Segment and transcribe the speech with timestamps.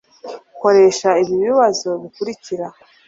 [0.61, 2.65] Koresha ibi bibazo bikurikira